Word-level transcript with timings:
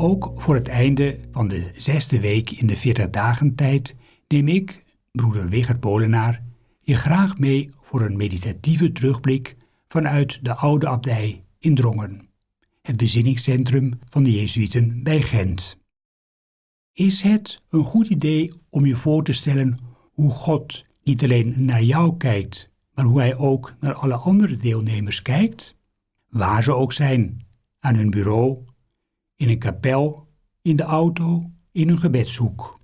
Ook 0.00 0.32
voor 0.34 0.54
het 0.54 0.68
einde 0.68 1.18
van 1.30 1.48
de 1.48 1.70
zesde 1.76 2.20
week 2.20 2.50
in 2.50 2.66
de 2.66 2.76
40 2.76 3.10
dagen 3.10 3.54
tijd 3.54 3.96
neem 4.28 4.48
ik, 4.48 4.84
broeder 5.12 5.48
Wigert 5.48 5.80
Polenaar, 5.80 6.42
je 6.80 6.96
graag 6.96 7.38
mee 7.38 7.70
voor 7.80 8.02
een 8.02 8.16
meditatieve 8.16 8.92
terugblik 8.92 9.56
vanuit 9.88 10.38
de 10.42 10.54
oude 10.54 10.88
abdij 10.88 11.44
in 11.58 11.74
Drongen, 11.74 12.28
het 12.82 12.96
bezinningscentrum 12.96 13.98
van 14.08 14.22
de 14.22 14.32
Jezuïeten 14.32 15.02
bij 15.02 15.22
Gent. 15.22 15.78
Is 16.92 17.22
het 17.22 17.62
een 17.70 17.84
goed 17.84 18.08
idee 18.08 18.52
om 18.70 18.86
je 18.86 18.96
voor 18.96 19.24
te 19.24 19.32
stellen 19.32 19.78
hoe 20.12 20.30
God 20.30 20.84
niet 21.02 21.22
alleen 21.22 21.64
naar 21.64 21.82
jou 21.82 22.16
kijkt, 22.16 22.70
maar 22.94 23.04
hoe 23.04 23.20
hij 23.20 23.36
ook 23.36 23.74
naar 23.80 23.94
alle 23.94 24.16
andere 24.16 24.56
deelnemers 24.56 25.22
kijkt, 25.22 25.76
waar 26.28 26.62
ze 26.62 26.74
ook 26.74 26.92
zijn, 26.92 27.40
aan 27.80 27.94
hun 27.94 28.10
bureau, 28.10 28.66
in 29.38 29.48
een 29.48 29.58
kapel, 29.58 30.28
in 30.62 30.76
de 30.76 30.82
auto, 30.82 31.50
in 31.72 31.88
een 31.88 31.98
gebedshoek. 31.98 32.80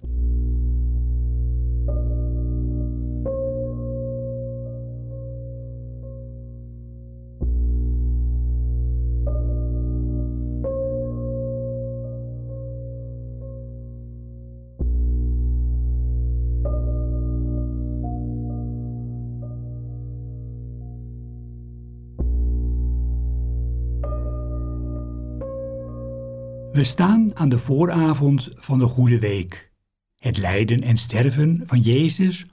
We 26.75 26.85
staan 26.85 27.37
aan 27.37 27.49
de 27.49 27.59
vooravond 27.59 28.51
van 28.55 28.79
de 28.79 28.85
Goede 28.85 29.19
Week. 29.19 29.73
Het 30.19 30.39
lijden 30.39 30.81
en 30.81 30.97
sterven 30.97 31.63
van 31.67 31.81
Jezus 31.81 32.47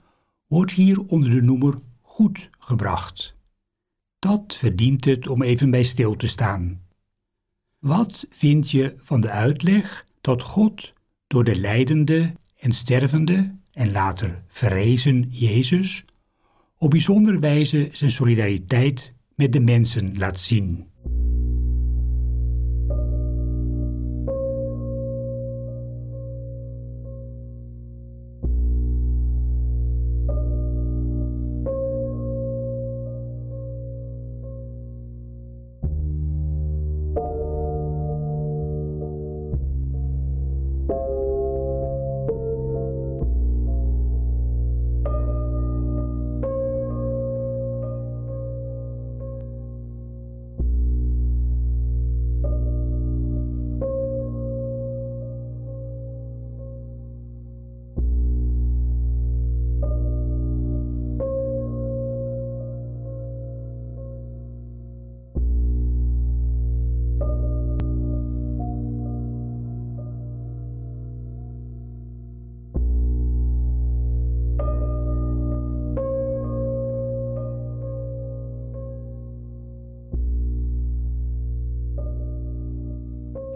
wordt 0.46 0.72
hier 0.72 1.00
onder 1.00 1.30
de 1.30 1.42
noemer 1.42 1.80
goed 2.00 2.50
gebracht. 2.58 3.36
Dat 4.18 4.56
verdient 4.56 5.04
het 5.04 5.28
om 5.28 5.42
even 5.42 5.70
bij 5.70 5.82
stil 5.82 6.16
te 6.16 6.28
staan. 6.28 6.80
Wat 7.78 8.26
vind 8.30 8.70
je 8.70 8.94
van 8.96 9.20
de 9.20 9.30
uitleg 9.30 10.06
dat 10.20 10.42
God 10.42 10.92
door 11.26 11.44
de 11.44 11.56
lijdende 11.56 12.32
en 12.58 12.72
stervende 12.72 13.54
en 13.72 13.92
later 13.92 14.42
verrezen 14.48 15.26
Jezus 15.30 16.04
op 16.78 16.90
bijzondere 16.90 17.38
wijze 17.38 17.88
zijn 17.92 18.10
solidariteit 18.10 19.14
met 19.34 19.52
de 19.52 19.60
mensen 19.60 20.18
laat 20.18 20.40
zien? 20.40 20.86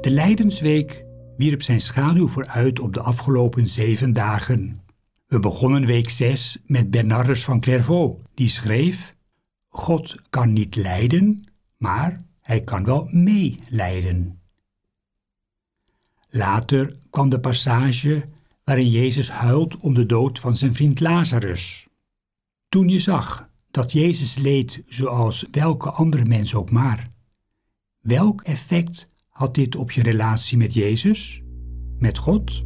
De 0.06 0.12
Lijdensweek 0.12 1.05
wierp 1.37 1.62
zijn 1.62 1.81
schaduw 1.81 2.28
vooruit 2.28 2.81
op 2.81 2.93
de 2.93 3.00
afgelopen 3.00 3.69
zeven 3.69 4.12
dagen. 4.12 4.83
We 5.27 5.39
begonnen 5.39 5.87
week 5.87 6.11
6 6.11 6.62
met 6.67 6.91
Bernardus 6.91 7.44
van 7.44 7.61
Clairvaux, 7.61 8.22
die 8.34 8.49
schreef: 8.49 9.15
God 9.69 10.21
kan 10.31 10.53
niet 10.53 10.75
lijden, 10.77 11.45
maar 11.77 12.25
hij 12.41 12.61
kan 12.61 12.84
wel 12.84 13.09
meelijden. 13.11 14.41
Later 16.28 16.99
kwam 17.11 17.28
de 17.28 17.41
passage 17.41 18.28
waarin 18.65 18.91
Jezus 18.91 19.31
huilt 19.31 19.77
om 19.77 19.95
de 19.95 20.06
dood 20.06 20.39
van 20.39 20.56
zijn 20.56 20.75
vriend 20.75 21.00
Lazarus. 21.00 21.89
Toen 22.69 22.89
je 22.89 23.00
zag 23.00 23.49
dat 23.71 23.93
Jezus 23.93 24.34
leed 24.34 24.83
zoals 24.89 25.47
welke 25.50 25.91
andere 25.91 26.25
mens 26.25 26.55
ook 26.55 26.71
maar, 26.71 27.11
welk 28.00 28.43
effect 28.43 29.15
had 29.37 29.55
dit 29.55 29.77
op 29.77 29.91
je 29.91 30.03
relatie 30.03 30.59
met 30.59 30.75
Jezus, 30.75 31.43
met 31.99 32.19
God? 32.19 32.65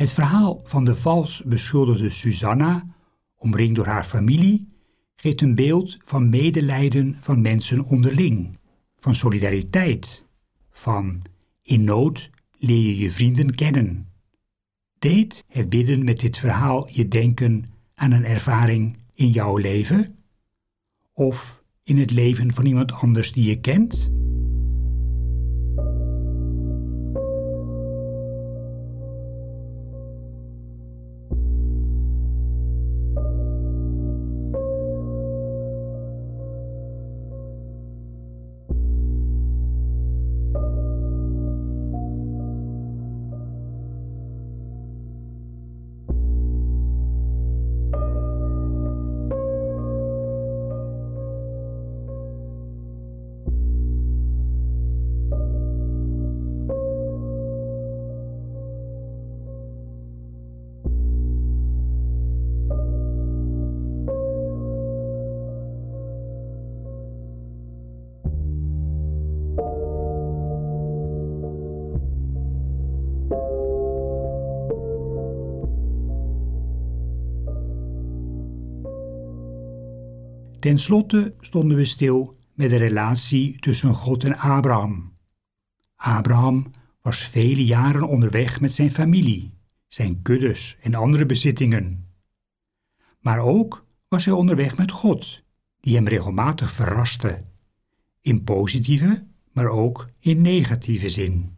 Het 0.00 0.12
verhaal 0.12 0.60
van 0.64 0.84
de 0.84 0.94
vals 0.94 1.42
beschuldigde 1.46 2.10
Susanna, 2.10 2.86
omringd 3.38 3.74
door 3.74 3.86
haar 3.86 4.04
familie, 4.04 4.68
geeft 5.16 5.40
een 5.40 5.54
beeld 5.54 5.96
van 6.04 6.28
medelijden 6.28 7.16
van 7.20 7.40
mensen 7.40 7.84
onderling, 7.84 8.58
van 8.96 9.14
solidariteit, 9.14 10.24
van 10.70 11.22
in 11.62 11.84
nood 11.84 12.30
leer 12.58 12.82
je 12.82 12.96
je 12.96 13.10
vrienden 13.10 13.54
kennen. 13.54 14.08
Deed 14.98 15.44
het 15.48 15.68
bidden 15.68 16.04
met 16.04 16.20
dit 16.20 16.38
verhaal 16.38 16.88
je 16.90 17.08
denken 17.08 17.64
aan 17.94 18.12
een 18.12 18.24
ervaring 18.24 18.96
in 19.14 19.30
jouw 19.30 19.56
leven? 19.56 20.18
Of 21.12 21.62
in 21.82 21.98
het 21.98 22.10
leven 22.10 22.54
van 22.54 22.66
iemand 22.66 22.92
anders 22.92 23.32
die 23.32 23.48
je 23.48 23.60
kent? 23.60 24.10
Ten 80.60 80.78
slotte 80.78 81.34
stonden 81.40 81.76
we 81.76 81.84
stil 81.84 82.36
met 82.54 82.70
de 82.70 82.76
relatie 82.76 83.58
tussen 83.58 83.94
God 83.94 84.24
en 84.24 84.38
Abraham. 84.38 85.16
Abraham 85.96 86.70
was 87.02 87.18
vele 87.18 87.64
jaren 87.64 88.08
onderweg 88.08 88.60
met 88.60 88.72
zijn 88.72 88.90
familie, 88.90 89.54
zijn 89.86 90.22
kuddes 90.22 90.76
en 90.80 90.94
andere 90.94 91.26
bezittingen. 91.26 92.08
Maar 93.20 93.38
ook 93.38 93.86
was 94.08 94.24
hij 94.24 94.34
onderweg 94.34 94.76
met 94.76 94.90
God, 94.90 95.42
die 95.80 95.94
hem 95.94 96.08
regelmatig 96.08 96.72
verraste, 96.72 97.44
in 98.20 98.44
positieve, 98.44 99.26
maar 99.52 99.68
ook 99.68 100.10
in 100.18 100.42
negatieve 100.42 101.08
zin. 101.08 101.56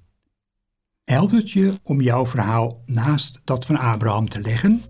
Helpt 1.05 1.33
het 1.33 1.51
je 1.51 1.73
om 1.83 2.01
jouw 2.01 2.27
verhaal 2.27 2.83
naast 2.87 3.41
dat 3.45 3.67
van 3.67 3.77
Abraham 3.77 4.29
te 4.29 4.41
leggen? 4.41 4.81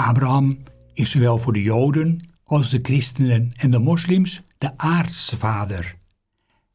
Abraham 0.00 0.58
is 0.92 1.10
zowel 1.10 1.38
voor 1.38 1.52
de 1.52 1.62
Joden 1.62 2.28
als 2.44 2.70
de 2.70 2.78
christenen 2.82 3.50
en 3.56 3.70
de 3.70 3.78
moslims 3.78 4.42
de 4.58 4.78
aardse 4.78 5.36
vader. 5.36 5.96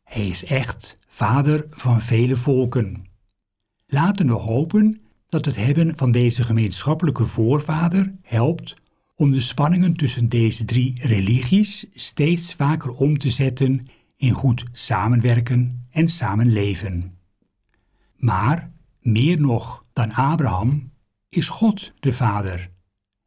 Hij 0.04 0.28
is 0.28 0.44
echt 0.46 0.98
vader 1.08 1.66
van 1.70 2.02
vele 2.02 2.36
volken. 2.36 3.06
Laten 3.88 4.28
we 4.28 4.34
hopen 4.34 5.02
dat 5.30 5.46
het 5.46 5.56
hebben 5.56 5.98
van 5.98 6.12
deze 6.12 6.44
gemeenschappelijke 6.44 7.26
voorvader 7.26 8.16
helpt 8.22 8.74
om 9.16 9.32
de 9.32 9.42
spanningen 9.42 9.94
tussen 9.94 10.30
deze 10.30 10.66
drie 10.66 11.08
religies 11.08 11.86
steeds 11.94 12.54
vaker 12.54 12.92
om 12.92 13.18
te 13.18 13.30
zetten 13.30 13.88
in 14.18 14.32
goed 14.32 14.66
samenwerken 14.72 15.88
en 15.90 16.08
samenleven. 16.08 17.18
Maar 18.16 18.72
meer 19.00 19.40
nog 19.40 19.84
dan 19.94 20.14
Abraham 20.14 20.92
is 21.30 21.48
God 21.48 21.94
de 22.00 22.14
Vader. 22.14 22.74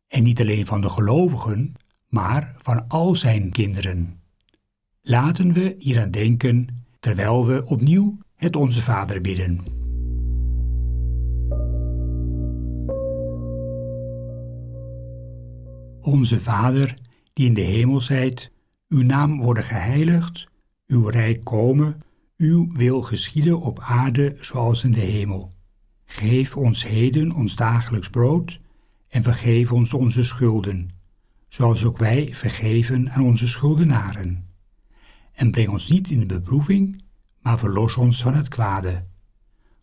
En 0.09 0.23
niet 0.23 0.41
alleen 0.41 0.67
van 0.67 0.81
de 0.81 0.89
gelovigen, 0.89 1.75
maar 2.09 2.55
van 2.57 2.89
al 2.89 3.15
zijn 3.15 3.51
kinderen. 3.51 4.21
Laten 5.03 5.53
we 5.53 5.75
hieraan 5.79 6.11
denken 6.11 6.67
terwijl 6.99 7.47
we 7.47 7.67
opnieuw 7.67 8.19
het 8.35 8.57
Onze 8.57 8.83
Vader 8.83 9.21
bidden. 9.21 9.61
Onze 16.01 16.41
Vader, 16.41 16.95
die 17.33 17.47
in 17.47 17.55
de 17.55 17.61
hemel 17.61 18.01
zijt, 18.01 18.53
uw 18.89 19.03
naam 19.03 19.41
worden 19.41 19.65
geheiligd, 19.65 20.49
uw 20.87 21.09
rijk 21.09 21.45
komen, 21.45 22.01
uw 22.37 22.73
wil 22.73 23.03
geschieden 23.03 23.59
op 23.61 23.81
aarde 23.81 24.37
zoals 24.41 24.85
in 24.85 24.91
de 24.91 25.01
hemel. 25.01 25.53
Geef 26.05 26.57
ons 26.57 26.87
heden 26.87 27.33
ons 27.33 27.57
dagelijks 27.57 28.11
brood 28.11 28.61
en 29.09 29.23
vergeef 29.23 29.73
ons 29.73 29.95
onze 29.95 30.23
schulden, 30.23 30.91
zoals 31.49 31.85
ook 31.85 31.99
wij 31.99 32.35
vergeven 32.35 33.11
aan 33.11 33.23
onze 33.23 33.49
schuldenaren. 33.49 34.49
En 35.33 35.51
breng 35.51 35.69
ons 35.69 35.89
niet 35.89 36.11
in 36.11 36.19
de 36.19 36.27
beproeving, 36.27 37.03
maar 37.43 37.59
verlos 37.59 37.97
ons 37.97 38.23
van 38.23 38.35
het 38.35 38.49
kwade. 38.49 39.07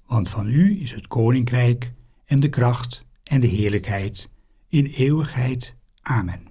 Want 0.05 0.29
van 0.29 0.47
u 0.47 0.81
is 0.81 0.91
het 0.91 1.07
koninkrijk 1.07 1.93
en 2.25 2.39
de 2.39 2.49
kracht 2.49 3.05
en 3.23 3.41
de 3.41 3.47
heerlijkheid 3.47 4.29
in 4.67 4.85
eeuwigheid. 4.85 5.75
Amen. 6.01 6.41